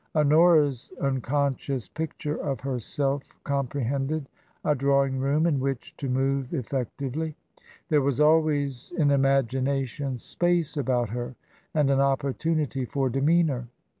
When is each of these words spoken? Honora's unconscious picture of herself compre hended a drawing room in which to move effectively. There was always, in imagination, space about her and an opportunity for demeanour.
Honora's 0.15 0.91
unconscious 0.99 1.87
picture 1.87 2.35
of 2.35 2.61
herself 2.61 3.39
compre 3.45 3.83
hended 3.85 4.27
a 4.65 4.73
drawing 4.73 5.19
room 5.19 5.45
in 5.45 5.59
which 5.59 5.95
to 5.97 6.09
move 6.09 6.55
effectively. 6.55 7.35
There 7.87 8.01
was 8.01 8.19
always, 8.19 8.91
in 8.97 9.11
imagination, 9.11 10.17
space 10.17 10.75
about 10.75 11.09
her 11.09 11.35
and 11.75 11.91
an 11.91 11.99
opportunity 11.99 12.83
for 12.83 13.11
demeanour. 13.11 13.67